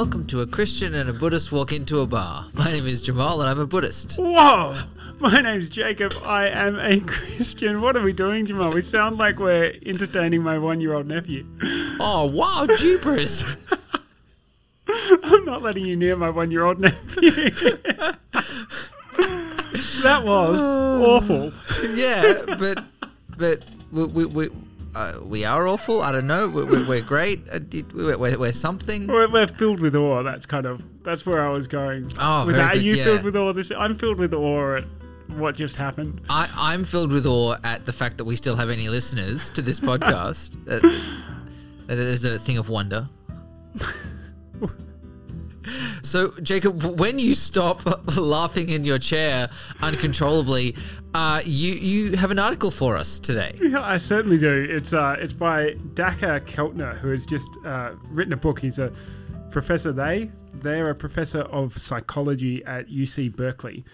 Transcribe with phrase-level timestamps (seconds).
[0.00, 2.46] Welcome to a Christian and a Buddhist walk into a bar.
[2.54, 4.16] My name is Jamal and I'm a Buddhist.
[4.16, 4.78] Whoa!
[5.18, 6.14] My name's Jacob.
[6.24, 7.82] I am a Christian.
[7.82, 8.72] What are we doing, Jamal?
[8.72, 11.44] We sound like we're entertaining my one year old nephew.
[12.00, 13.44] Oh, wow, jeepers.
[14.88, 17.30] I'm not letting you near my one year old nephew.
[20.02, 21.52] that was awful.
[21.94, 22.82] yeah, but
[23.36, 24.48] but we we we,
[24.94, 26.02] uh, we are awful.
[26.02, 26.48] I don't know.
[26.48, 27.40] We're, we're, we're great.
[27.50, 27.60] Uh,
[27.94, 29.06] We're, we're, we're something.
[29.06, 30.22] We're, we're filled with awe.
[30.22, 32.10] That's kind of that's where I was going.
[32.18, 32.76] Oh, with very that.
[32.76, 33.04] Are you yeah.
[33.04, 33.52] filled with awe?
[33.52, 34.84] This I'm filled with awe at
[35.28, 36.20] what just happened.
[36.28, 39.62] I, I'm filled with awe at the fact that we still have any listeners to
[39.62, 40.62] this podcast.
[40.64, 40.82] that,
[41.86, 43.08] that is a thing of wonder.
[46.02, 47.82] So, Jacob, when you stop
[48.16, 49.50] laughing in your chair
[49.82, 50.74] uncontrollably,
[51.14, 53.52] uh, you you have an article for us today.
[53.60, 54.66] Yeah, I certainly do.
[54.68, 58.60] It's uh, it's by Dacher Keltner, who has just uh, written a book.
[58.60, 58.92] He's a
[59.50, 59.92] professor.
[59.92, 63.84] They they're a professor of psychology at UC Berkeley,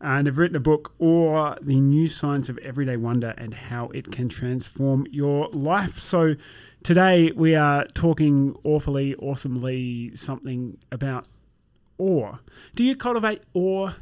[0.00, 4.10] and have written a book, Awe the new science of everyday wonder and how it
[4.10, 5.98] can transform your life.
[5.98, 6.34] So.
[6.82, 11.26] Today we are talking awfully, awesomely something about
[11.96, 12.34] awe.
[12.76, 13.92] Do you cultivate awe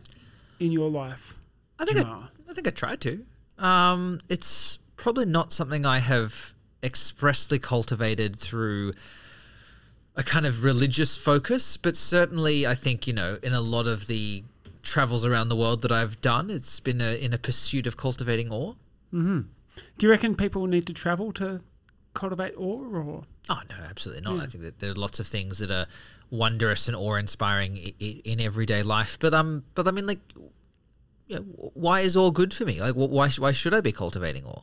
[0.59, 1.37] in your life?
[1.78, 2.28] I think I?
[2.53, 3.25] I think I tried to.
[3.58, 8.92] Um, it's probably not something I have expressly cultivated through
[10.17, 14.06] a kind of religious focus, but certainly I think you know in a lot of
[14.06, 14.44] the
[14.83, 18.50] travels around the world that I've done, it's been a, in a pursuit of cultivating
[18.50, 18.75] awe.
[19.12, 21.61] Do you reckon people need to travel to
[22.14, 24.42] cultivate awe, or Oh no, absolutely not.
[24.42, 25.87] I think that there are lots of things that are
[26.31, 29.19] wondrous and awe-inspiring i- i- in everyday life.
[29.19, 30.20] But um, but I mean, like,
[31.38, 32.81] why is awe good for me?
[32.81, 34.62] Like, why why should I be cultivating awe?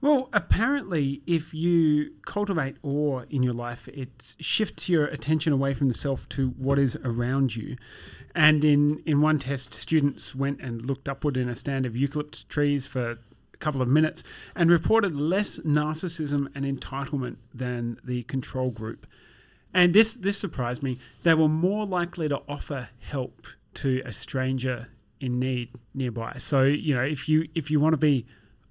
[0.00, 5.88] well, apparently, if you cultivate awe in your life, it shifts your attention away from
[5.88, 7.76] the self to what is around you.
[8.34, 12.46] And in in one test, students went and looked upward in a stand of eucalypt
[12.46, 14.22] trees for a couple of minutes
[14.54, 19.04] and reported less narcissism and entitlement than the control group.
[19.74, 20.98] And this this surprised me.
[21.24, 24.88] They were more likely to offer help to a stranger
[25.20, 26.36] in need nearby.
[26.38, 28.26] So you know, if you if you want to be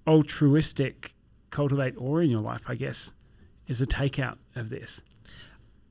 [0.07, 1.13] altruistic,
[1.51, 2.63] cultivate awe in your life.
[2.67, 3.13] I guess
[3.67, 5.01] is a takeout of this.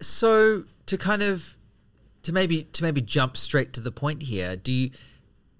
[0.00, 1.56] So to kind of
[2.22, 4.90] to maybe to maybe jump straight to the point here, do you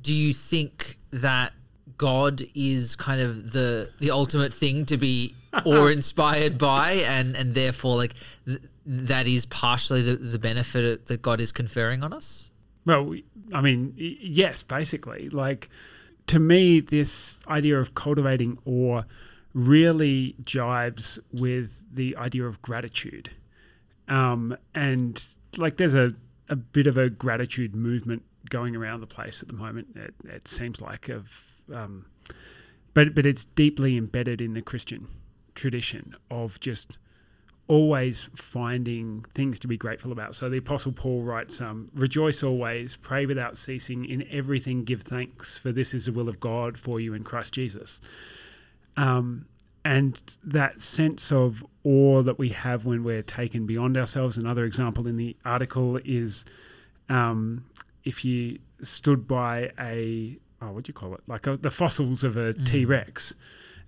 [0.01, 1.53] do you think that
[1.99, 7.55] God is kind of the the ultimate thing to be awe inspired by, and and
[7.55, 8.15] therefore like
[8.47, 12.51] th- that is partially the, the benefit that God is conferring on us?
[12.87, 13.15] Well,
[13.53, 15.29] I mean, yes, basically.
[15.29, 15.69] Like,
[16.29, 19.03] to me, this idea of cultivating awe
[19.53, 23.31] really jibes with the idea of gratitude.
[24.09, 25.23] Um, and,
[25.57, 26.15] like, there's a,
[26.49, 30.49] a bit of a gratitude movement going around the place at the moment, it, it
[30.49, 31.29] seems like, of.
[31.75, 32.07] Um,
[32.95, 35.09] but, but it's deeply embedded in the Christian
[35.55, 36.99] tradition of just
[37.69, 40.35] always finding things to be grateful about.
[40.35, 45.59] So the Apostle Paul writes, um, Rejoice always, pray without ceasing, in everything give thanks,
[45.59, 48.01] for this is the will of God for you in Christ Jesus.
[48.97, 49.47] Um,
[49.85, 54.37] and that sense of awe that we have when we're taken beyond ourselves.
[54.37, 56.45] Another example in the article is
[57.09, 57.65] um,
[58.05, 61.21] if you stood by a, oh, what do you call it?
[61.29, 63.35] Like a, the fossils of a T Rex,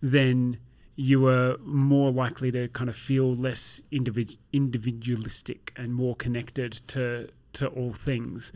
[0.00, 0.58] then
[1.00, 7.28] you were more likely to kind of feel less individ- individualistic and more connected to
[7.52, 8.52] to all things.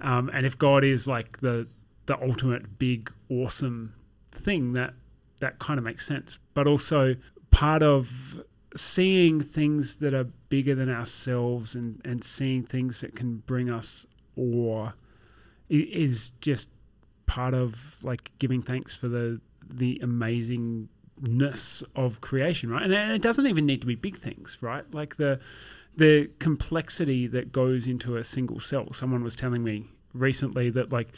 [0.00, 1.66] Um, and if God is like the
[2.06, 3.94] the ultimate big awesome
[4.30, 4.94] thing, that
[5.40, 6.38] that kind of makes sense.
[6.54, 7.16] But also
[7.50, 8.40] part of
[8.76, 14.06] seeing things that are bigger than ourselves and and seeing things that can bring us
[14.36, 14.90] awe
[15.68, 16.70] is just
[17.26, 19.98] part of like giving thanks for the the
[21.20, 22.82] amazingness of creation, right?
[22.82, 24.84] And it it doesn't even need to be big things, right?
[24.92, 25.40] Like the
[25.96, 28.92] the complexity that goes into a single cell.
[28.92, 31.08] Someone was telling me recently that like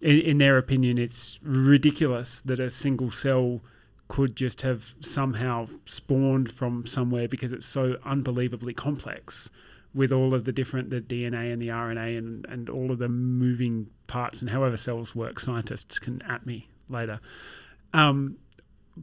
[0.00, 3.60] in, in their opinion it's ridiculous that a single cell
[4.08, 9.50] could just have somehow spawned from somewhere because it's so unbelievably complex
[9.94, 13.08] with all of the different the DNA and the RNA and, and all of the
[13.08, 15.40] moving parts and however cells work.
[15.40, 17.20] Scientists can at me later.
[17.94, 18.36] Um,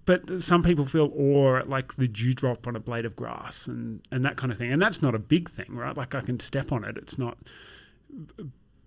[0.05, 4.01] but some people feel awe at like the dewdrop on a blade of grass and,
[4.11, 4.71] and that kind of thing.
[4.71, 5.95] And that's not a big thing, right?
[5.95, 6.97] Like I can step on it.
[6.97, 7.37] It's not,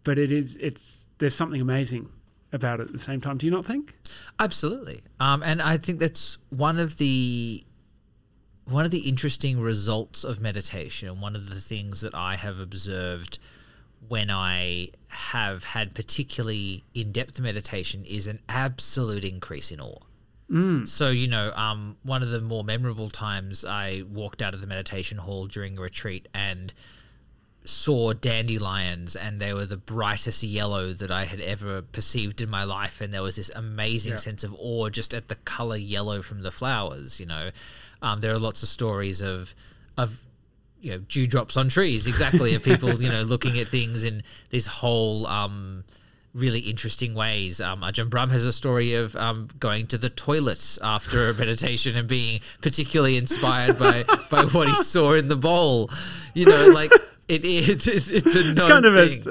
[0.04, 2.08] but it is, it's, there's something amazing
[2.52, 3.38] about it at the same time.
[3.38, 3.94] Do you not think?
[4.38, 5.00] Absolutely.
[5.18, 7.64] Um, and I think that's one of the
[8.64, 12.60] one of the interesting results of meditation, and one of the things that I have
[12.60, 13.40] observed
[14.08, 19.98] when I have had particularly in depth meditation, is an absolute increase in awe.
[20.84, 24.66] So, you know, um, one of the more memorable times I walked out of the
[24.66, 26.74] meditation hall during a retreat and
[27.64, 32.64] saw dandelions and they were the brightest yellow that I had ever perceived in my
[32.64, 33.00] life.
[33.00, 34.16] And there was this amazing Yeah.
[34.18, 37.50] sense of awe just at the color yellow from the flowers you know.
[38.02, 39.54] Um, there are lots of stories of
[39.96, 40.20] of
[40.80, 44.66] you know dewdrops on trees exactly of people you know looking at things in this
[44.66, 45.84] whole um,
[46.34, 47.60] really interesting ways.
[47.60, 51.94] Um, Ajahn Brahm has a story of um, going to the toilet after a meditation
[51.96, 55.90] and being particularly inspired by, by what he saw in the bowl.
[56.34, 56.90] You know, like
[57.28, 59.24] it, it, it's, it's a known kind of thing.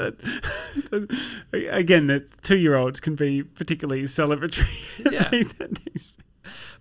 [1.52, 4.68] a, again that two year olds can be particularly celebratory.
[5.12, 5.30] Yeah.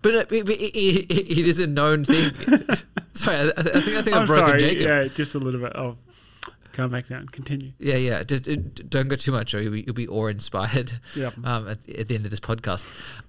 [0.03, 0.77] but it, it, it,
[1.11, 2.33] it- it is a known thing.
[3.15, 4.61] sorry, I, I think I think I'm I've broken sorry.
[4.61, 4.87] Jacob.
[4.87, 5.73] Yeah, just a little bit.
[5.75, 5.97] Oh,
[6.81, 7.27] calm back down.
[7.29, 7.73] Continue.
[7.79, 8.23] Yeah, yeah.
[8.23, 8.45] Just,
[8.89, 10.93] don't go too much, or you'll be, you'll be awe-inspired.
[11.15, 11.35] Yep.
[11.45, 12.85] Um, at, at the end of this podcast,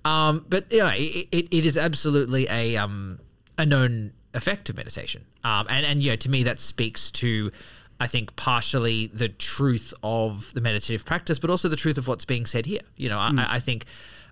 [0.06, 3.20] um, but yeah, it, it, it is absolutely a um
[3.58, 5.26] a known effect of meditation.
[5.44, 7.52] Um, and and yeah, to me that speaks to.
[8.00, 12.26] I think partially the truth of the meditative practice, but also the truth of what's
[12.26, 12.82] being said here.
[12.96, 13.86] You know, I, I think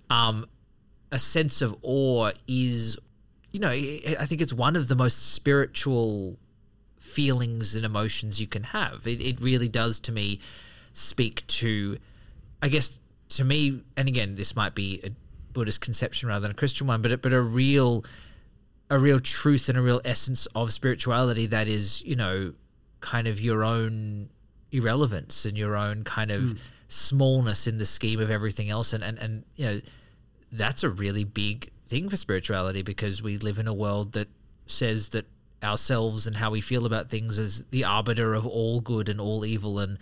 [0.09, 0.47] um,
[1.11, 2.97] a sense of awe is,
[3.51, 6.39] you know, I think it's one of the most spiritual
[6.99, 9.07] feelings and emotions you can have.
[9.07, 10.39] It, it really does to me
[10.93, 11.97] speak to,
[12.61, 12.99] I guess,
[13.29, 15.09] to me, and again, this might be a
[15.53, 18.03] Buddhist conception rather than a Christian one, but but a real,
[18.89, 22.53] a real truth and a real essence of spirituality that is, you know,
[23.01, 24.29] kind of your own
[24.71, 26.57] irrelevance and your own kind of hmm.
[26.87, 29.79] smallness in the scheme of everything else, and and and you know,
[30.51, 34.27] that's a really big thing for spirituality because we live in a world that
[34.67, 35.25] says that
[35.63, 39.45] ourselves and how we feel about things as the arbiter of all good and all
[39.45, 39.97] evil and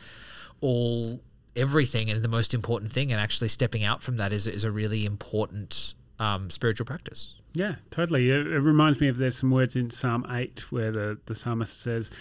[0.62, 1.20] all
[1.56, 4.72] everything and the most important thing and actually stepping out from that is, is a
[4.72, 8.30] really important um, spiritual practice Yeah, totally.
[8.30, 11.82] It, it reminds me of there's some words in Psalm 8 where the, the psalmist
[11.82, 12.12] says,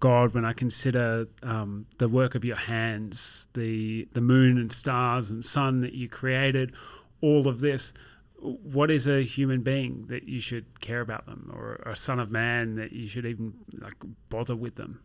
[0.00, 5.30] God, when I consider um, the work of your hands, the, the moon and stars
[5.30, 6.74] and sun that you created,
[7.22, 7.94] all of this,
[8.42, 12.30] what is a human being that you should care about them or a son of
[12.30, 13.94] man that you should even like
[14.28, 15.00] bother with them?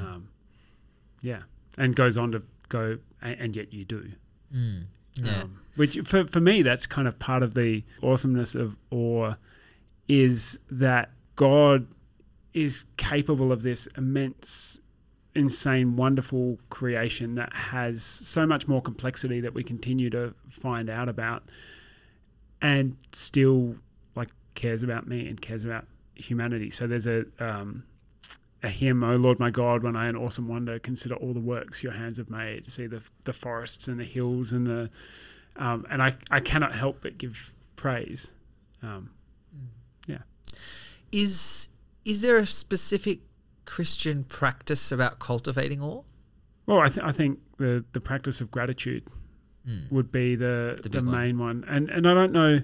[0.00, 0.28] Um,
[1.22, 1.42] yeah.
[1.78, 4.10] And goes on to go, and, and yet you do.
[5.14, 9.34] yeah Um, which for, for me, that's kind of part of the awesomeness of awe
[10.08, 11.86] is that God
[12.52, 14.80] is capable of this immense,
[15.34, 21.08] insane, wonderful creation that has so much more complexity that we continue to find out
[21.08, 21.44] about
[22.62, 23.76] and still
[24.14, 26.70] like cares about me and cares about humanity.
[26.70, 27.84] So there's a, um,
[28.62, 31.82] a hymn, O Lord my God, when I in awesome wonder consider all the works
[31.82, 34.90] your hands have made, see the the forests and the hills and the
[35.56, 38.32] um, and I, I cannot help but give praise.
[38.82, 39.10] Um,
[40.06, 40.18] yeah.
[41.12, 41.68] is
[42.04, 43.20] is there a specific
[43.66, 46.02] christian practice about cultivating awe
[46.66, 49.04] Well, I, th- I think the, the practice of gratitude
[49.90, 51.14] would be the The the, big one.
[51.14, 52.62] main one, and and I don't know,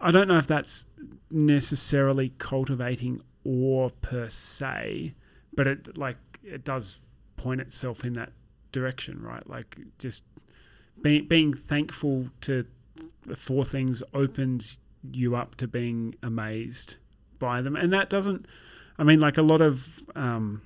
[0.00, 0.86] I don't know if that's
[1.30, 5.14] necessarily cultivating awe per se,
[5.54, 7.00] but it like it does
[7.36, 8.32] point itself in that
[8.72, 9.46] direction, right?
[9.48, 10.24] Like just
[11.02, 12.64] being being thankful to
[13.34, 14.78] for things opens
[15.12, 16.96] you up to being amazed
[17.38, 18.46] by them, and that doesn't.
[18.98, 20.62] I mean, like a lot of um,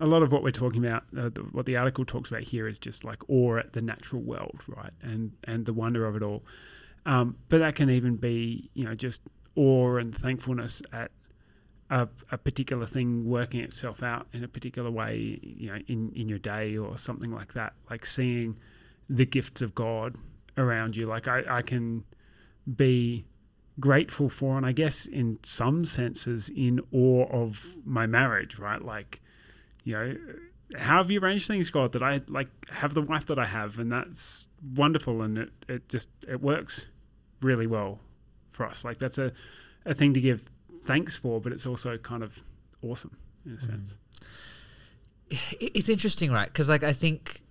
[0.00, 2.68] a lot of what we're talking about, uh, the, what the article talks about here,
[2.68, 6.22] is just like awe at the natural world, right, and and the wonder of it
[6.22, 6.42] all.
[7.06, 9.22] Um, but that can even be, you know, just
[9.56, 11.10] awe and thankfulness at
[11.88, 16.28] a, a particular thing working itself out in a particular way, you know, in in
[16.28, 17.72] your day or something like that.
[17.88, 18.56] Like seeing
[19.08, 20.16] the gifts of God
[20.56, 21.06] around you.
[21.06, 22.04] Like I, I can
[22.76, 23.24] be
[23.80, 28.82] grateful for, and I guess in some senses, in awe of my marriage, right?
[28.82, 29.20] Like,
[29.84, 30.16] you know,
[30.76, 33.78] how have you arranged things, God, that I like have the wife that I have,
[33.78, 36.86] and that's wonderful, and it, it just it works
[37.40, 38.00] really well
[38.52, 38.84] for us.
[38.84, 39.32] Like that's a
[39.84, 40.48] a thing to give
[40.82, 42.38] thanks for, but it's also kind of
[42.82, 43.70] awesome in a mm-hmm.
[43.70, 43.98] sense.
[45.60, 46.46] it's interesting, right?
[46.46, 47.42] Because like I think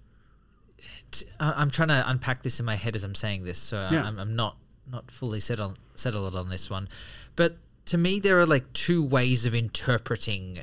[1.12, 4.04] t- I'm trying to unpack this in my head as I'm saying this, so Yeah.
[4.04, 4.58] I'm, I'm not
[4.90, 6.88] not fully settled settled on this one.
[7.36, 10.60] But to me, there are like two ways of interpreting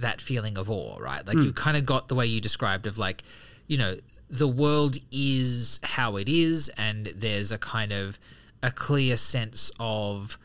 [0.00, 1.26] that feeling of awe, right?
[1.26, 3.22] Like you kind of got the way you described of like,
[3.66, 3.96] you know,
[4.28, 8.18] the world is how it is, and there's a kind of
[8.62, 10.38] a clear sense of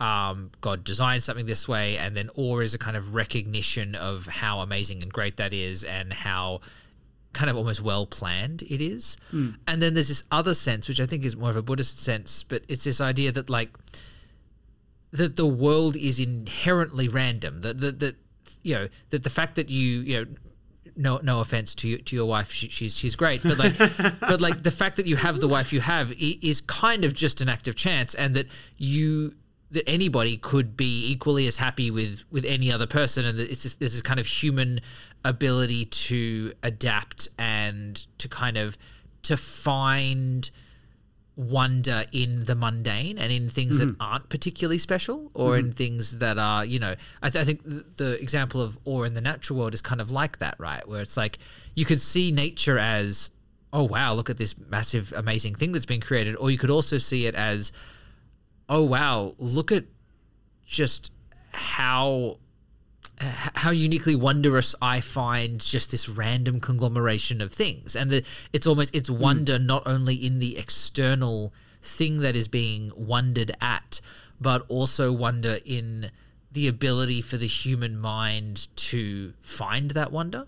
[0.00, 4.26] um, God designed something this way, and then awe is a kind of recognition of
[4.26, 6.60] how amazing and great that is, and how
[7.32, 9.16] kind of almost well planned it is.
[9.30, 9.50] Hmm.
[9.66, 12.42] And then there's this other sense, which I think is more of a Buddhist sense,
[12.42, 13.70] but it's this idea that like
[15.12, 17.60] that the world is inherently random.
[17.60, 18.16] That that that
[18.62, 20.30] you know that the fact that you you know
[20.96, 23.76] no no offense to you, to your wife she, she's she's great but like
[24.20, 27.40] but like the fact that you have the wife you have is kind of just
[27.40, 29.32] an act of chance and that you
[29.70, 33.62] that anybody could be equally as happy with with any other person and that it's
[33.62, 34.80] just, there's this kind of human
[35.24, 38.76] ability to adapt and to kind of
[39.22, 40.50] to find
[41.36, 44.02] wonder in the mundane and in things that mm-hmm.
[44.02, 45.72] aren't particularly special or in mm-hmm.
[45.72, 49.14] things that are you know I, th- I think th- the example of awe in
[49.14, 50.86] the natural world is kind of like that right?
[50.86, 51.38] Where it's like
[51.74, 53.30] you could see nature as
[53.72, 56.36] oh wow look at this massive amazing thing that's been created.
[56.36, 57.72] Or you could also see it as
[58.68, 59.84] oh wow look at
[60.66, 61.10] just
[61.52, 62.38] how
[63.20, 68.94] how uniquely wondrous I find just this random conglomeration of things, and the, it's almost
[68.94, 69.18] it's hmm.
[69.18, 74.00] wonder not only in the external thing that is being wondered at,
[74.40, 76.10] but also wonder in
[76.52, 80.46] the ability for the human mind to find that wonder.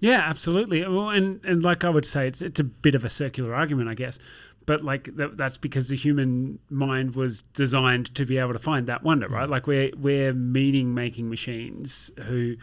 [0.00, 0.82] Yeah, absolutely.
[0.82, 3.88] Well, and and like I would say, it's it's a bit of a circular argument,
[3.88, 4.18] I guess.
[4.66, 8.86] But like that, that's because the human mind was designed to be able to find
[8.86, 9.48] that wonder, right?
[9.48, 12.56] Like we're we're meaning making machines who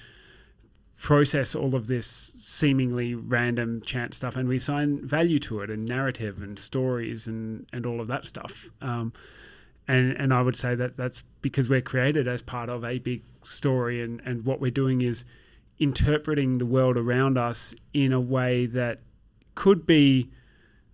[1.00, 5.88] process all of this seemingly random chance stuff, and we assign value to it, and
[5.88, 8.70] narrative, and stories, and and all of that stuff.
[8.81, 9.13] Um,
[9.88, 13.24] and and I would say that that's because we're created as part of a big
[13.41, 15.25] story, and and what we're doing is
[15.79, 19.00] interpreting the world around us in a way that
[19.55, 20.29] could be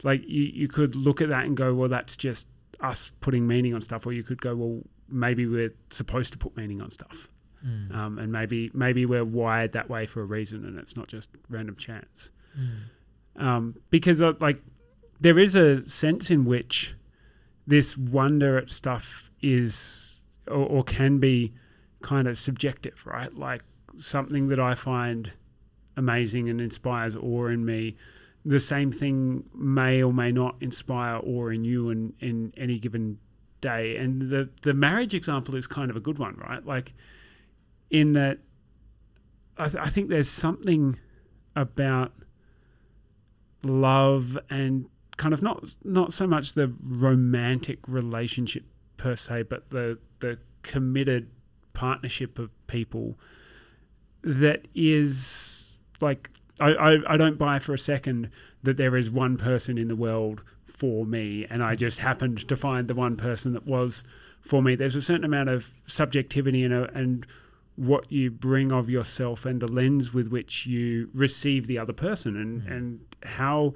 [0.03, 2.47] like you, you could look at that and go, well, that's just
[2.79, 6.55] us putting meaning on stuff, or you could go, well, maybe we're supposed to put
[6.57, 7.29] meaning on stuff,
[7.93, 11.29] um, and maybe maybe we're wired that way for a reason, and it's not just
[11.49, 12.29] random chance.
[13.35, 14.61] Um, because uh, like
[15.19, 16.93] there is a sense in which
[17.65, 21.53] this wonder at stuff is or, or can be
[22.01, 23.33] kind of subjective, right?
[23.33, 23.63] Like
[23.97, 25.31] something that I find
[25.95, 27.95] amazing and inspires awe in me.
[28.47, 33.17] The same thing may or may not inspire awe in you in, in any given
[33.59, 33.97] day.
[33.97, 36.65] And the, the marriage example is kind of a good one, right?
[36.65, 36.93] Like,
[37.89, 38.39] in that,
[39.57, 40.97] I, th- I think there's something
[41.55, 42.13] about
[43.63, 44.85] love and
[45.17, 48.63] kind of not not so much the romantic relationship
[48.97, 51.29] per se, but the the committed
[51.73, 53.17] partnership of people
[54.21, 58.29] that is like I, I, I don't buy for a second
[58.63, 62.55] that there is one person in the world for me and I just happened to
[62.55, 64.03] find the one person that was
[64.41, 64.75] for me.
[64.75, 67.25] There's a certain amount of subjectivity and a, and
[67.75, 72.35] what you bring of yourself and the lens with which you receive the other person
[72.35, 72.71] and, mm-hmm.
[72.71, 73.73] and how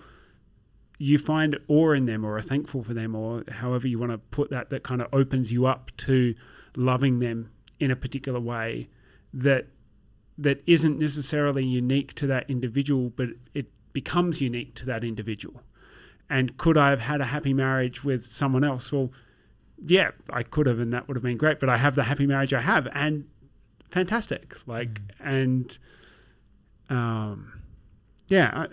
[0.97, 4.17] you find awe in them or are thankful for them or however you want to
[4.17, 6.35] put that that kind of opens you up to
[6.75, 8.87] loving them in a particular way
[9.33, 9.67] that
[10.41, 15.61] that isn't necessarily unique to that individual but it becomes unique to that individual
[16.29, 19.11] and could I have had a happy marriage with someone else well
[19.83, 22.27] yeah I could have and that would have been great but I have the happy
[22.27, 23.25] marriage I have and
[23.89, 25.77] fantastic like and
[26.89, 27.61] um
[28.27, 28.67] yeah I,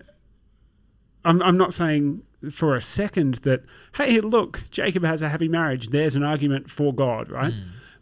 [1.24, 2.22] I'm, I'm not saying
[2.52, 3.64] for a second that,
[3.96, 5.88] hey, look, Jacob has a happy marriage.
[5.88, 7.52] There's an argument for God, right?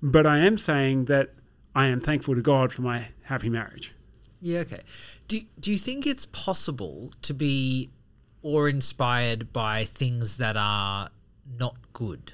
[0.03, 1.31] But I am saying that
[1.75, 3.93] I am thankful to God for my happy marriage.
[4.41, 4.81] Yeah, okay.
[5.29, 7.91] Do do you think it's possible to be
[8.43, 11.11] awe inspired by things that are
[11.59, 12.33] not good?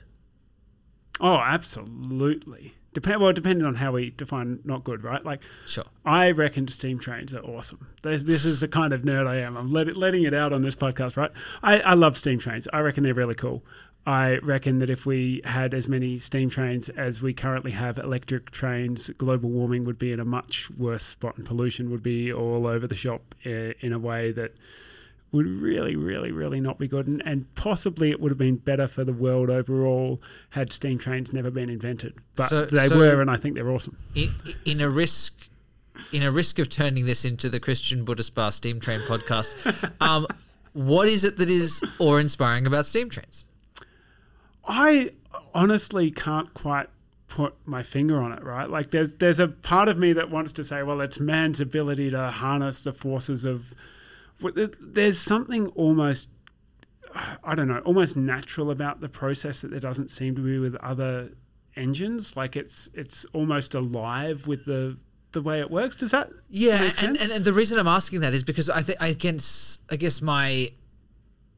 [1.21, 2.75] Oh, absolutely.
[2.95, 5.25] Depend well, depending on how we define not good, right?
[5.25, 5.85] Like, Sure.
[6.05, 7.87] I reckon steam trains are awesome.
[8.03, 9.57] This, this is the kind of nerd I am.
[9.57, 11.31] I'm let it, letting it out on this podcast, right?
[11.63, 12.69] I, I love steam trains.
[12.71, 13.65] I reckon they're really cool.
[14.05, 18.51] I reckon that if we had as many steam trains as we currently have electric
[18.51, 22.67] trains, global warming would be in a much worse spot and pollution would be all
[22.67, 24.55] over the shop uh, in a way that
[25.31, 27.07] would really, really, really not be good.
[27.07, 31.33] And, and possibly it would have been better for the world overall had steam trains
[31.33, 32.15] never been invented.
[32.35, 33.97] But So- they so- were, and I think they're awesome.
[34.15, 34.29] In,
[34.65, 35.49] in a risk
[36.11, 39.55] in a risk of turning this into the Christian Buddhist Bar Steam Train podcast,
[40.01, 40.27] um,
[40.73, 43.45] what is it that is awe inspiring about steam trains?
[44.65, 45.11] I
[45.55, 46.89] honestly can't quite
[47.29, 48.69] put my finger on it, right?
[48.69, 52.11] Like there, there's a part of me that wants to say, well, it's man's ability
[52.11, 53.75] to harness the forces of.
[54.81, 56.31] There's something almost,
[57.45, 60.75] I don't know, almost natural about the process that there doesn't seem to be with
[60.77, 61.31] other
[61.77, 62.37] engines.
[62.37, 64.99] Like it's it's almost alive with the
[65.33, 65.97] the way it works.
[65.97, 69.01] Does that Yeah, and, and, and the reason I'm asking that is because I think
[69.01, 70.73] I guess I guess my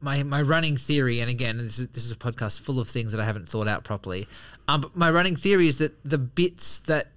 [0.05, 3.11] my my running theory, and again, this is this is a podcast full of things
[3.13, 4.29] that I haven't thought out properly.
[4.69, 7.09] Um, but my running theory is that the bits that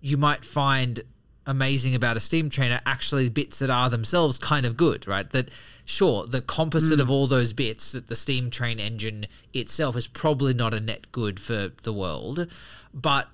[0.00, 1.00] you might find
[1.46, 5.30] amazing about a steam train are actually bits that are themselves kind of good, right?
[5.30, 5.48] That
[5.84, 10.52] sure, the composite of all those bits, that the steam train engine itself is probably
[10.52, 12.48] not a net good for the world,
[12.92, 13.28] but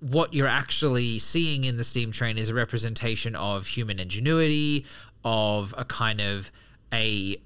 [0.00, 4.84] what you're actually seeing in the steam train is a representation of human ingenuity,
[5.24, 6.50] of a kind of
[6.92, 7.36] a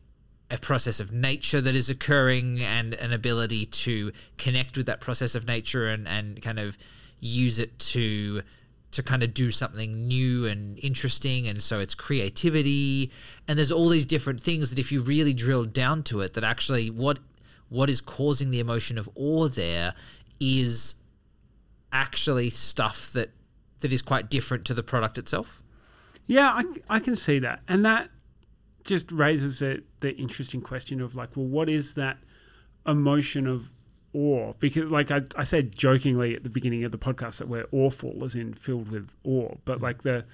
[0.50, 5.35] a process of nature that is occurring and an ability to connect with that process
[5.35, 6.76] of nature and, and kind of
[7.19, 8.42] use it to
[8.92, 13.12] to kind of do something new and interesting and so it's creativity
[13.47, 16.42] and there's all these different things that if you really drill down to it that
[16.42, 17.21] actually what
[17.69, 19.95] what is causing the emotion of awe there
[20.40, 20.97] is
[21.92, 23.30] actually stuff that
[23.80, 25.62] that is quite different to the product itself.
[26.26, 26.64] Yeah, I,
[26.97, 27.61] I can see that.
[27.66, 28.11] And that
[28.85, 32.19] just raises a, the interesting question of like, well, what is that
[32.87, 33.71] emotion of
[34.13, 34.55] awe?
[34.59, 38.25] Because, like I, I said jokingly at the beginning of the podcast that we're awful,
[38.25, 39.55] as in filled with awe.
[39.65, 40.25] But like the,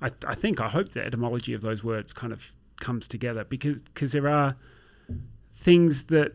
[0.00, 3.80] I, I think, I hope the etymology of those words kind of comes together because
[3.94, 4.56] cause there are
[5.52, 6.32] things that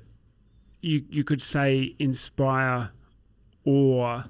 [0.81, 2.91] you, you could say inspire
[3.65, 4.23] awe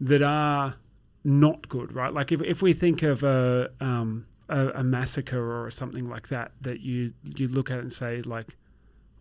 [0.00, 0.74] that are
[1.22, 2.12] not good, right?
[2.12, 6.52] Like if, if we think of a, um, a a massacre or something like that,
[6.60, 8.56] that you you look at and say like,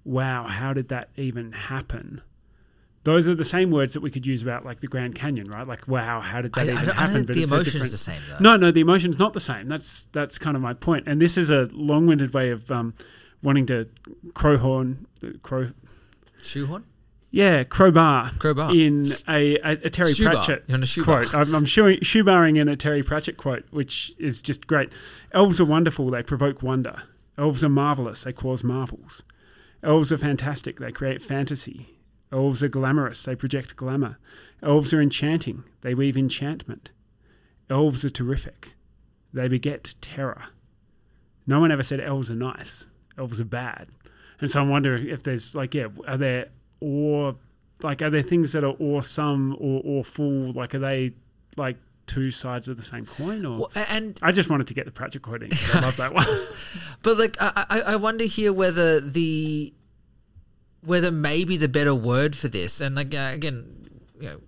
[0.03, 2.21] "Wow, how did that even happen?"
[3.03, 5.67] Those are the same words that we could use about like the Grand Canyon, right?
[5.67, 8.21] Like, "Wow, how did that I, even I happen?" think the emotion is the same
[8.29, 8.37] though.
[8.39, 9.67] no, no, the emotion's not the same.
[9.67, 11.07] That's that's kind of my point.
[11.07, 12.93] And this is a long-winded way of um,
[13.41, 13.89] wanting to
[14.33, 15.05] crowhorn,
[15.41, 15.71] crow,
[16.41, 16.86] Shoehorn?
[17.34, 18.76] Yeah, crowbar, Crowbar.
[18.76, 20.13] in a, a, a Terry.
[20.13, 20.67] Pratchett
[21.04, 21.34] quote.
[21.34, 24.91] I'm, I'm shoe, shoebarring in a Terry Pratchett quote, which is just great.
[25.32, 27.02] Elves are wonderful; they provoke wonder.
[27.36, 29.24] Elves are marvelous; they cause marvels.
[29.82, 31.98] Elves are fantastic; they create fantasy.
[32.32, 34.19] Elves are glamorous; they project glamour.
[34.62, 36.91] Elves are enchanting; they weave enchantment.
[37.67, 38.74] Elves are terrific;
[39.34, 40.50] they beget terror.
[41.48, 42.89] No one ever said elves are nice.
[43.17, 43.88] Elves are bad.
[44.39, 46.50] And so I'm wondering if there's like, yeah, are there
[46.84, 47.36] or
[47.82, 50.52] like are there things that are awesome or awful?
[50.52, 51.13] Like are they
[51.56, 53.46] like two sides of the same coin?
[53.46, 55.52] Or Well, and I just wanted to get the Pratchett quoting.
[55.74, 56.28] I love that one.
[57.02, 59.74] but like I, I wonder here whether the
[60.86, 63.88] whether maybe the better word for this and like uh, again
[64.19, 64.39] you know,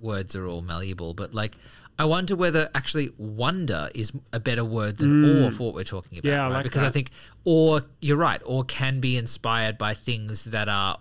[0.00, 1.56] words are all malleable but like
[1.98, 6.18] I wonder whether actually wonder is a better word than awe for what we're talking
[6.18, 6.30] about.
[6.30, 6.32] Mm.
[6.32, 7.10] Yeah, I like because I think
[7.44, 10.96] awe, you're right, awe can be inspired by things that are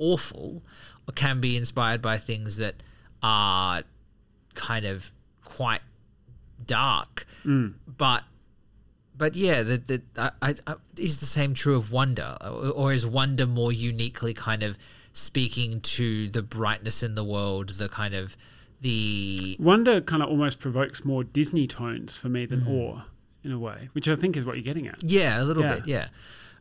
[0.00, 0.62] awful,
[1.06, 2.82] or can be inspired by things that
[3.22, 3.84] are
[4.54, 5.12] kind of
[5.44, 5.82] quite
[6.66, 7.26] dark.
[7.44, 7.74] Mm.
[7.86, 8.24] But
[9.16, 12.38] but yeah, the, the, I, I, I, is the same true of wonder,
[12.74, 14.78] or, is wonder more uniquely kind of
[15.12, 18.34] speaking to the brightness in the world, the kind of
[18.80, 23.02] the Wonder kind of almost provokes more Disney tones for me than awe,
[23.44, 25.02] in a way, which I think is what you're getting at.
[25.02, 25.74] Yeah, a little Yeah.
[25.74, 25.86] bit.
[25.86, 26.08] Yeah,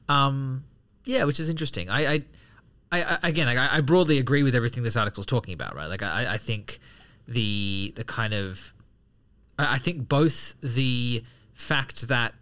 [0.09, 0.65] um,
[1.05, 1.89] yeah, which is interesting.
[1.89, 2.23] I, I,
[2.91, 5.75] I, I again, like, I, I broadly agree with everything this article is talking about.
[5.75, 6.79] Right, like I, I think
[7.27, 8.73] the the kind of,
[9.57, 11.23] I, I think both the
[11.53, 12.33] fact that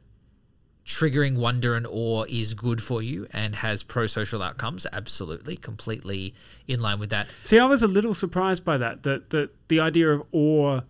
[0.86, 6.34] triggering wonder and awe is good for you and has pro-social outcomes absolutely completely
[6.66, 9.04] in line with that See, I was a little surprised by that.
[9.04, 10.82] That that the idea of awe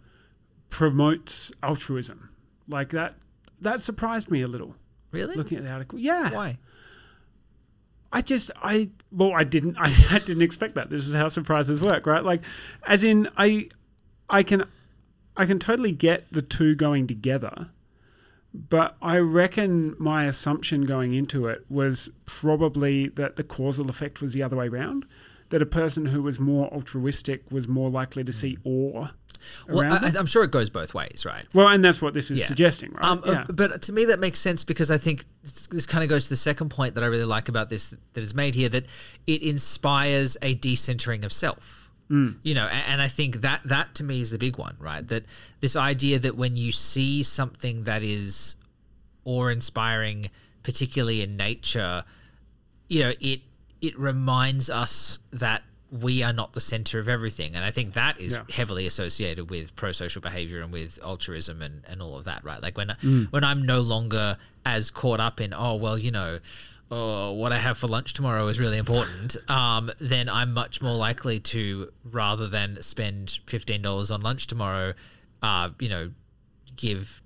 [0.69, 2.29] promotes altruism,
[2.67, 3.15] like that.
[3.59, 4.75] That surprised me a little.
[5.11, 6.31] really Looking at the article, yeah.
[6.31, 6.57] why
[8.11, 10.89] I just I well I didn't I, I didn't expect that.
[10.89, 12.23] This is how surprises work, right?
[12.23, 12.41] Like,
[12.85, 13.69] as in I
[14.29, 14.65] I can
[15.35, 17.69] I can totally get the two going together,
[18.53, 24.33] but I reckon my assumption going into it was probably that the causal effect was
[24.33, 25.05] the other way around.
[25.49, 29.07] That a person who was more altruistic was more likely to see awe
[29.69, 32.39] well I, I'm sure it goes both ways right Well, and that's what this is
[32.39, 32.45] Yeah.
[32.45, 33.03] suggesting, right?
[33.03, 33.45] Um, uh, yeah.
[33.49, 36.29] but to me, that makes sense because I think this, this kind of goes to
[36.29, 38.85] the second point that I really like about this that is made here that
[39.25, 41.91] it inspires a decentering of self.
[42.09, 42.37] Mm.
[42.43, 45.05] You know, and, and I think that that to me is the big one, right?
[45.07, 45.25] That
[45.59, 48.55] this idea that when you see something that is
[49.25, 50.29] awe-inspiring,
[50.63, 52.03] particularly in nature,
[52.87, 53.41] you know, it
[53.81, 57.55] it reminds us that we are not the center of everything.
[57.55, 58.43] And I think that is Yeah.
[58.53, 62.61] heavily associated with pro-social behavior and with altruism and, and all of that, right?
[62.61, 63.31] Like when Mm.
[63.31, 66.39] when I'm no longer as caught up in, oh well, you know,
[66.91, 70.95] oh, what I have for lunch tomorrow is really important, um, then I'm much more
[70.95, 74.93] likely to rather than spend fifteen dollars on lunch tomorrow,
[75.41, 76.11] uh, you know,
[76.75, 77.21] give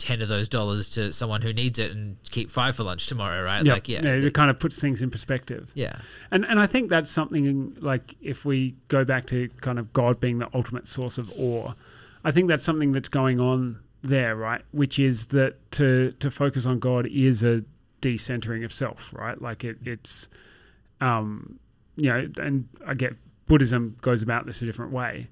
[0.00, 3.42] ten of those dollars to someone who needs it and keep five for lunch tomorrow,
[3.44, 3.64] right?
[3.64, 3.74] Yep.
[3.74, 5.70] Like, yeah, it kind of puts things in perspective.
[5.74, 6.00] yeah,
[6.32, 10.18] And and I think that's something like if we go back to kind of God
[10.18, 11.74] being the ultimate source of awe,
[12.24, 14.62] I think that's something that's going on there, right?
[14.72, 17.64] Which is that to to focus on God is a
[18.02, 19.40] decentering of self, right?
[19.40, 20.28] Like it it's
[21.00, 21.58] um
[21.96, 23.14] you know, and I get
[23.46, 25.28] Buddhism goes about this a different way.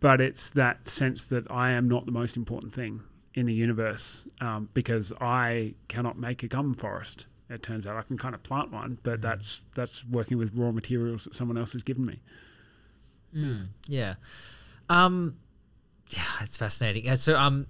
[0.00, 3.02] But it's that sense that I am not the most important thing
[3.34, 7.26] in the universe um, because I cannot make a gum forest.
[7.48, 10.72] It turns out I can kind of plant one, but that's that's working with raw
[10.72, 12.20] materials that someone else has given me.
[13.88, 14.14] yeah.
[14.88, 15.36] Um,
[16.10, 17.14] yeah, it's fascinating.
[17.16, 17.66] So, um,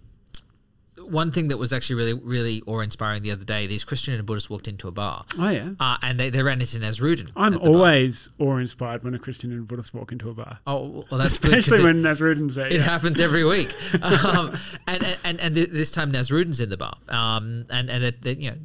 [1.07, 4.51] one thing that was actually really, really awe-inspiring the other day, these Christian and Buddhists
[4.51, 7.31] walked into a bar, Oh yeah, uh, and they, they ran into Nasruddin.
[7.35, 7.77] I'm at the bar.
[7.79, 11.79] always awe-inspired when a Christian and Buddhist walk into a bar, Oh, well, that's especially
[11.79, 12.67] it- when Nasruddin's there.
[12.67, 12.83] It yeah.
[12.83, 17.65] happens every week, um, and, and and and this time Nasruddin's in the bar, um,
[17.71, 18.57] and and it, they, you know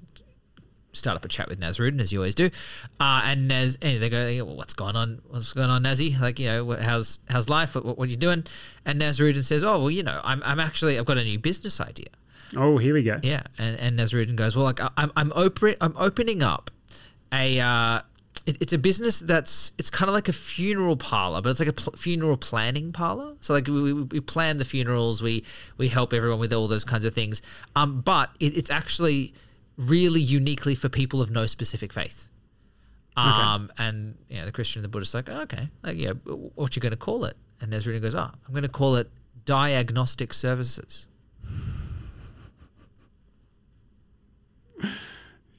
[0.98, 2.50] start up a chat with Nasruddin as you always do,
[3.00, 5.22] uh, and Naz and they go, well, "What's going on?
[5.30, 6.16] What's going on, Nazi?
[6.20, 7.76] Like you know, how's how's life?
[7.76, 8.46] What, what, what are you doing?"
[8.86, 11.80] And Nasruddin says, "Oh well, you know, I'm I'm actually I've got a new business
[11.80, 12.10] idea."
[12.56, 13.20] Oh, here we go.
[13.24, 16.72] Yeah, and and Nasruddin goes, "Well, like I'm I'm open I'm opening up
[17.32, 18.02] a." Uh,
[18.46, 21.70] it, it's a business that's it's kind of like a funeral parlor, but it's like
[21.70, 23.36] a pl- funeral planning parlor.
[23.42, 25.44] So like we, we, we plan the funerals, we
[25.78, 27.42] we help everyone with all those kinds of things.
[27.76, 29.34] Um, but it, it's actually
[29.78, 32.30] really uniquely for people of no specific faith.
[33.16, 36.12] Um, and you know the Christian and the Buddhist are like, oh, okay, like yeah,
[36.12, 37.36] what you going to call it?
[37.60, 39.10] And Nasruddin goes, oh, I'm going to call it
[39.46, 41.08] diagnostic services.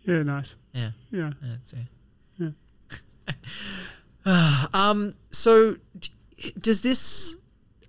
[0.05, 0.57] Yeah, nice.
[0.73, 0.93] Yeah.
[1.11, 1.33] Yeah.
[1.43, 2.55] That's it.
[4.75, 5.13] um.
[5.31, 6.11] So, d-
[6.59, 7.37] does this?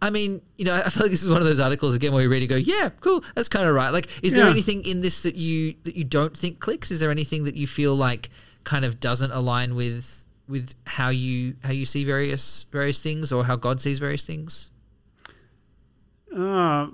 [0.02, 2.24] I mean, you know, I feel like this is one of those articles again where
[2.24, 4.52] you read and go, "Yeah, cool, that's kind of right." Like, is there Yeah.
[4.52, 6.90] anything in this that you that you don't think clicks?
[6.92, 8.30] Is there anything that you feel like
[8.64, 13.46] kind of doesn't align with with how you how you see various various things or
[13.46, 14.72] how God sees various things?
[16.34, 16.88] Uh,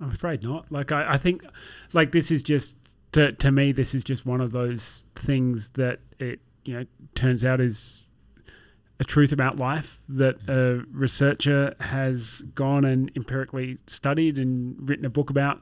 [0.00, 0.70] I'm afraid not.
[0.70, 1.44] Like I, I think,
[1.92, 2.76] like this is just
[3.12, 7.44] to to me, this is just one of those things that it you know turns
[7.44, 8.06] out is
[9.00, 15.10] a truth about life that a researcher has gone and empirically studied and written a
[15.10, 15.60] book about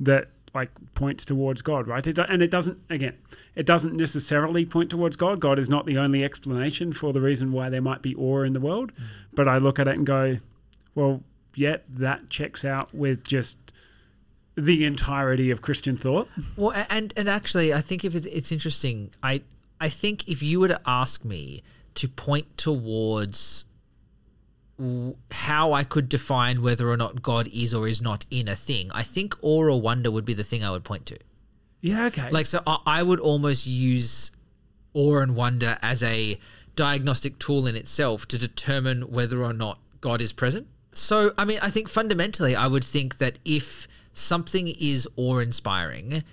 [0.00, 2.06] that like points towards God, right?
[2.06, 3.16] It, and it doesn't again,
[3.54, 5.40] it doesn't necessarily point towards God.
[5.40, 8.52] God is not the only explanation for the reason why there might be awe in
[8.52, 8.92] the world.
[8.94, 9.04] Mm.
[9.32, 10.38] But I look at it and go,
[10.94, 11.22] well,
[11.54, 13.72] yeah, that checks out with just
[14.56, 16.28] the entirety of Christian thought.
[16.56, 19.42] Well, and and actually, I think if it's, it's interesting, I
[19.80, 21.62] I think if you were to ask me
[21.94, 23.64] to point towards
[25.30, 28.90] how I could define whether or not God is or is not in a thing,
[28.92, 31.18] I think awe or wonder would be the thing I would point to.
[31.80, 32.30] Yeah, okay.
[32.30, 34.32] Like, so I, would almost use
[34.94, 36.38] awe and wonder as a
[36.76, 40.66] diagnostic tool in itself to determine whether or not God is present.
[40.92, 46.24] So, I mean, I think fundamentally, I would think that if something is awe inspiring,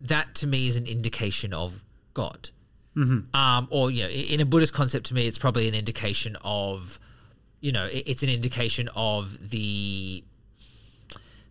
[0.00, 1.82] that to me is an indication of
[2.14, 2.50] God.
[2.96, 6.98] Um, or, you know, in a Buddhist concept, to me, it's probably an indication of,
[7.60, 10.24] you know, it's an indication of the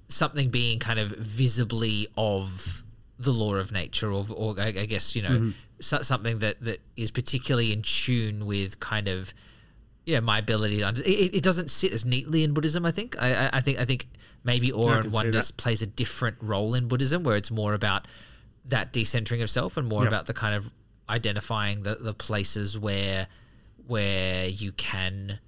[0.07, 2.83] something being kind of visibly of
[3.17, 7.11] the law of nature, or, or I, guess you know so, something that that is
[7.11, 9.33] particularly in tune with kind of
[10.05, 10.83] yeah you know, my ability to.
[10.87, 12.85] Under- it, it doesn't sit as neatly in Buddhism.
[12.85, 13.15] I think.
[13.21, 13.79] I, I- think.
[13.79, 14.07] I think
[14.43, 18.07] maybe awe and wonder plays a different role in Buddhism, where it's more about
[18.65, 20.07] that decentering of self and more Yep.
[20.11, 20.71] about the kind of
[21.09, 23.27] identifying the, the places where
[23.87, 25.39] where you can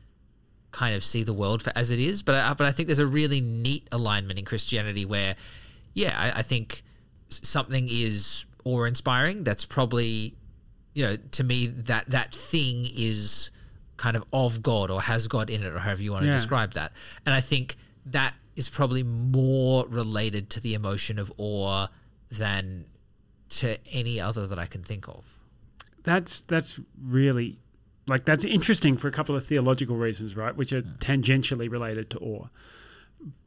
[0.72, 2.22] kind of see the world for as it is.
[2.22, 5.36] But I, but I think there's a really neat alignment in Christianity where,
[5.93, 6.84] yeah, I, I think
[7.30, 9.43] something is awe inspiring.
[9.43, 10.36] That's probably,
[10.93, 13.50] you know, to me that that thing is
[13.98, 16.34] kind of of God or has God in it or however you want to Yeah.
[16.36, 16.91] describe that.
[17.26, 21.88] And I think that is probably more related to the emotion of awe
[22.30, 22.86] than
[23.50, 25.39] to any other that I can think of.
[26.08, 27.58] That's that's really
[28.08, 30.56] like that's interesting for a couple of theological reasons, right?
[30.56, 32.48] Which are tangentially related to awe.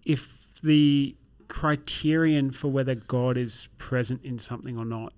[0.04, 1.16] If the
[1.48, 5.14] criterion for whether God is present in something or not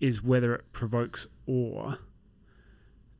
[0.00, 1.94] is whether it provokes awe,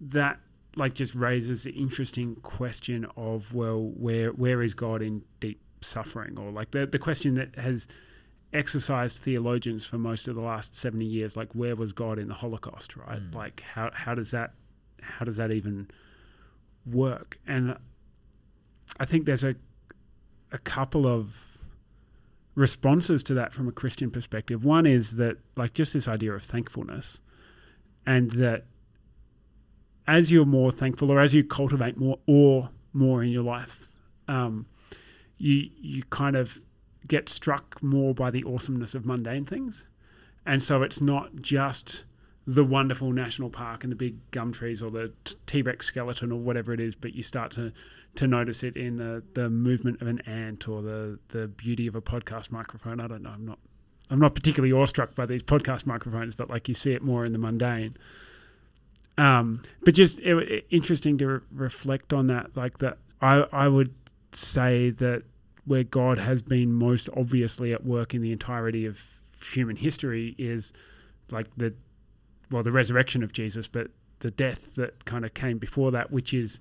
[0.00, 0.40] that
[0.74, 6.36] like just raises the interesting question of well, where where is God in deep suffering,
[6.36, 7.86] or like the the question that has
[8.54, 12.34] exercised theologians for most of the last 70 years like where was god in the
[12.34, 13.20] holocaust right?
[13.20, 13.34] Mm.
[13.34, 14.52] like how how does that
[15.02, 15.88] how does that even
[16.86, 17.38] work?
[17.46, 17.76] And
[18.98, 19.56] i think there's a
[20.52, 21.58] a couple of
[22.54, 24.64] responses to that from a christian perspective.
[24.64, 27.20] One is that like just this idea of thankfulness
[28.06, 28.66] and that
[30.06, 33.88] as you're more thankful or as you cultivate more awe more in your life
[34.28, 34.66] um,
[35.38, 36.60] you you kind of
[37.06, 39.86] get struck more by the awesomeness of mundane things.
[40.46, 42.04] And so it's not just
[42.46, 46.38] the wonderful national park and the big gum trees or the t- T-Rex skeleton or
[46.38, 47.72] whatever it is but you start to
[48.16, 51.94] to notice it in the the movement of an ant or the the beauty of
[51.94, 53.00] a podcast microphone.
[53.00, 53.30] I don't know.
[53.30, 53.58] I'm not
[54.10, 57.32] I'm not particularly awestruck by these podcast microphones but like you see it more in
[57.32, 57.96] the mundane.
[59.16, 63.68] Um, but just it, it- interesting to re- reflect on that like that I I
[63.68, 63.94] would
[64.32, 65.22] say that
[65.66, 69.00] where God has been most obviously at work in the entirety of
[69.53, 70.72] human history is
[71.31, 71.74] like the
[72.50, 73.88] well the resurrection of Jesus, but
[74.20, 76.59] the death that kind of came before that, which is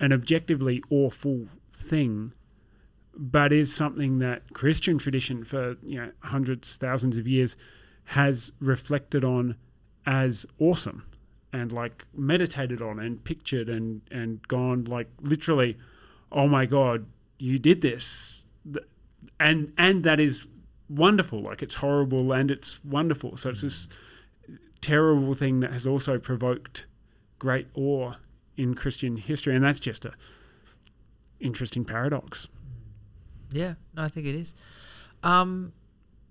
[0.00, 2.32] an objectively awful thing,
[3.14, 7.56] but is something that Christian tradition for you know hundreds, thousands of years
[8.10, 9.56] has reflected on
[10.06, 11.04] as awesome
[11.52, 15.76] and like meditated on and pictured and and gone like literally
[16.30, 17.06] oh my god
[17.38, 18.44] you did this
[19.38, 20.48] and and that is
[20.88, 23.88] wonderful like it's horrible and it's wonderful so it's this
[24.80, 26.86] terrible thing that has also provoked
[27.38, 28.14] great awe
[28.56, 30.12] in christian history and that's just a
[31.40, 32.48] interesting paradox
[33.50, 34.54] Yeah, no, I think it is.
[35.22, 35.72] Um,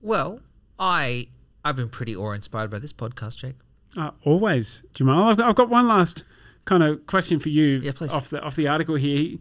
[0.01, 0.39] well,
[0.79, 1.27] I
[1.63, 3.55] I've been pretty awe inspired by this podcast, Jake.
[3.97, 5.29] Uh, always, Jamal.
[5.29, 6.23] I've got, I've got one last
[6.65, 8.11] kind of question for you Yeah, please.
[8.11, 9.37] off the off the article here.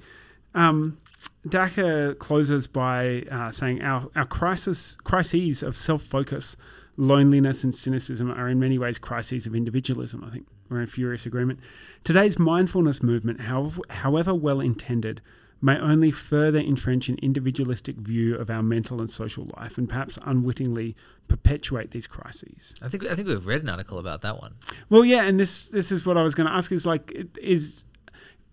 [0.55, 0.99] Um,
[1.47, 6.57] Dacher closes by uh, saying our our crisis crises of self focus,
[6.97, 10.25] loneliness, and cynicism are in many ways crises of individualism.
[10.25, 11.61] I think we're in furious agreement.
[12.03, 15.21] Today's mindfulness movement, however, however well intended,
[15.61, 20.19] may only further entrench an individualistic view of our mental and social life, and perhaps
[20.25, 20.97] unwittingly
[21.29, 22.75] perpetuate these crises.
[22.81, 24.55] I think I think we've read an article about that one.
[24.89, 27.37] Well, yeah, and this this is what I was going to ask: is like, it-
[27.41, 27.85] is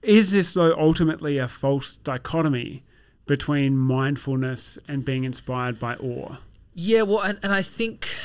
[0.01, 2.83] is this though ultimately a false dichotomy
[3.27, 6.37] between mindfulness and being inspired by awe?
[6.73, 8.15] Yeah, well, and, and I think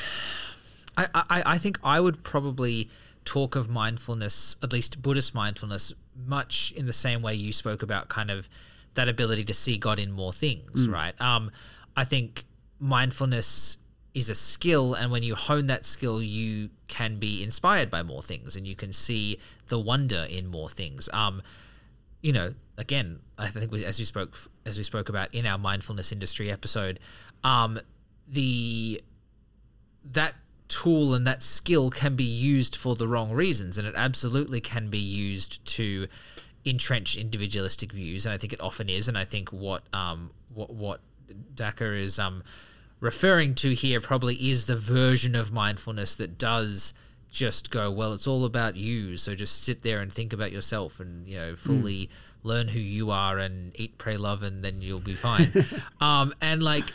[0.95, 2.89] I, I I think I would probably
[3.25, 8.07] talk of mindfulness, at least Buddhist mindfulness, much in the same way you spoke about
[8.07, 8.49] kind of
[8.93, 11.19] that ability to see God in more things, right?
[11.21, 11.51] Um,
[11.95, 12.45] I think
[12.79, 13.77] mindfulness
[14.13, 18.23] is a skill, and when you hone that skill, you can be inspired by more
[18.23, 19.37] things, and you can see
[19.67, 21.07] the wonder in more things.
[21.13, 21.43] Um,
[22.21, 25.57] you know, again, I think we, as we spoke as we spoke about in our
[25.57, 26.99] mindfulness industry episode,
[27.43, 27.79] um,
[28.27, 29.01] the
[30.03, 30.33] that
[30.67, 34.89] tool and that skill can be used for the wrong reasons, and it absolutely can
[34.89, 36.07] be used to
[36.65, 39.07] entrench individualistic views, and I think it often is.
[39.07, 41.01] And I think what um, what what
[41.55, 42.43] Dacher is um,
[42.99, 46.93] referring to here probably is the version of mindfulness that does
[47.37, 49.15] just go well it's all about you.
[49.15, 52.09] So just sit there and think about yourself and you know fully
[52.41, 55.51] learn who you are and eat pray love and then you'll be fine.
[56.01, 56.91] Um and like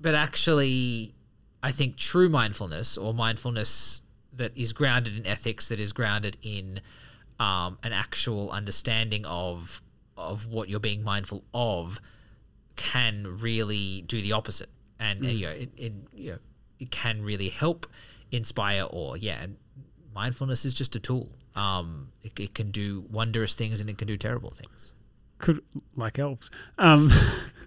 [0.00, 1.14] but actually
[1.62, 6.80] i think true mindfulness or mindfulness that is grounded in ethics that is grounded in
[7.38, 9.82] um, an actual understanding of
[10.16, 12.00] of what you're being mindful of
[12.76, 14.68] can really do the opposite.
[14.98, 16.38] And, and, you know it, it you know
[16.78, 17.86] it can really help
[18.30, 19.56] inspire or yeah and
[20.22, 21.88] mindfulness is just a tool um
[22.26, 22.86] it, it can do
[23.18, 24.94] wondrous things and it can do terrible things
[25.44, 25.58] Could
[25.96, 26.50] like elves.
[26.78, 27.08] Um,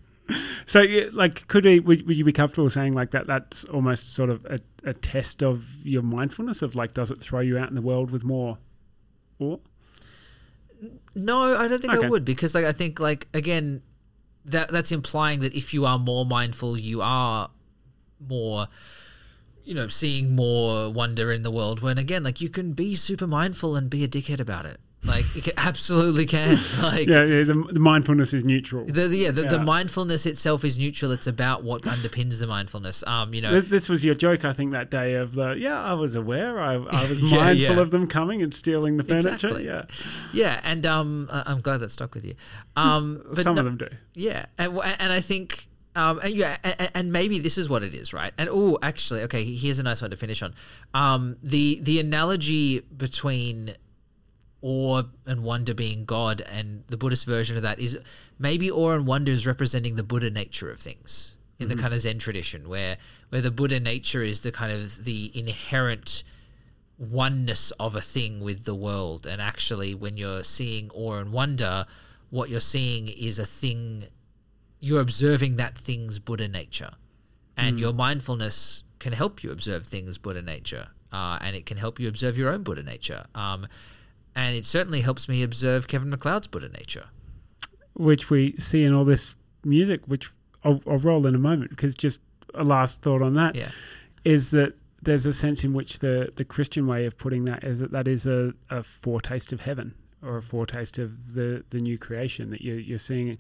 [0.74, 3.26] so, yeah, like, could we, would, would you be comfortable saying like that?
[3.26, 7.40] That's almost sort of a, a test of your mindfulness of like, does it throw
[7.40, 8.58] you out in the world with more
[9.40, 9.58] awe?
[11.16, 12.06] No, I don't think Okay.
[12.06, 13.82] I would because like I think like again
[14.46, 17.50] that that's implying that if you are more mindful, you are
[18.20, 18.68] more
[19.66, 23.28] you know, seeing more wonder in the world when again like you can be super
[23.28, 24.78] mindful and be a dickhead about it.
[25.06, 26.58] Like you can, absolutely can.
[26.82, 28.86] Like Yeah, yeah the, the mindfulness is neutral.
[28.86, 31.12] the, the- yeah, the, the mindfulness itself is neutral.
[31.12, 33.04] It's about what underpins the mindfulness.
[33.06, 35.82] Um, you know, This, this was your joke, I think, that day of the yeah.
[35.84, 36.58] I was aware.
[36.58, 37.82] I, I was Yeah, mindful yeah.
[37.82, 39.30] of them coming and stealing the furniture.
[39.34, 39.66] Exactly.
[39.66, 39.84] Yeah,
[40.32, 42.36] yeah, and um, I'm glad that stuck with you.
[42.78, 43.90] Um, but some no- of them do.
[44.16, 47.94] Yeah, and and I think um and yeah and, and maybe this is what it
[47.94, 48.34] is, right?
[48.38, 50.54] And oh, actually, okay, here's a nice one to finish on.
[50.94, 53.76] Um, the the analogy between
[54.62, 58.00] awe and wonder being God and the Buddhist version of that is
[58.40, 62.00] maybe awe and wonder is representing the Buddha nature of things, in the kind of
[62.00, 62.98] Zen tradition, where
[63.30, 66.24] where the Buddha nature is the kind of the inherent
[66.98, 71.86] oneness of a thing with the world, and actually, when you're seeing awe and wonder,
[72.30, 74.06] what you're seeing is a thing.
[74.86, 76.92] You're observing that thing's Buddha nature,
[77.56, 82.00] and your mindfulness can help you observe things Buddha nature, uh, and it can help
[82.02, 83.26] you observe your own Buddha nature.
[83.34, 83.68] Um,
[84.36, 87.06] and it certainly helps me observe Kevin MacLeod's Buddha nature.
[87.94, 90.32] which we see in all this music, which
[90.66, 92.20] I'll, I'll roll in a moment because just
[92.56, 93.56] a last thought on that
[94.26, 94.62] is Yeah.
[94.64, 97.92] that there's a sense in which the, the Christian way of putting that is that
[97.92, 99.94] that is a, a foretaste of heaven
[100.24, 103.38] or a foretaste of the, the new creation that you're, you're seeing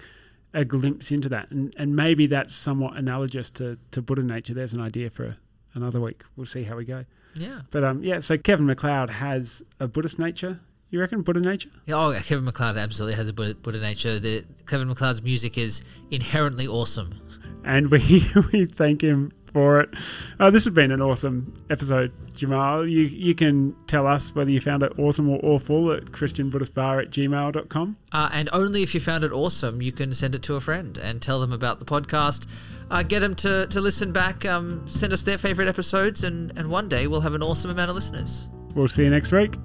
[0.53, 1.49] a glimpse into that.
[1.51, 4.53] And, and maybe that's somewhat analogous to, to Buddha nature.
[4.53, 5.35] There's an idea for
[5.73, 6.23] another week.
[6.35, 7.05] We'll see how we go.
[7.35, 7.61] Yeah.
[7.71, 10.59] But um, yeah, so Kevin MacLeod has a Buddhist nature.
[10.91, 11.69] You reckon Buddha nature?
[11.85, 14.19] Yeah, Oh, Kevin MacLeod absolutely has a Buddha, Buddha nature.
[14.19, 17.15] The Kevin MacLeod's music is inherently awesome.
[17.65, 19.89] and we we thank him for it.
[20.39, 22.89] Uh, this has been an awesome episode, Jamal.
[22.89, 27.11] You you can tell us whether you found it awesome or awful at christianbuddhistbar at
[27.11, 27.97] gmail.com.
[28.11, 30.97] Uh, and only if you found it awesome, you can send it to a friend
[30.97, 32.47] and tell them about the podcast.
[32.91, 36.69] Uh, get them to, to listen back, um, send us their favorite episodes, and, and
[36.69, 38.49] one day we'll have an awesome amount of listeners.
[38.75, 39.55] We'll see you next week.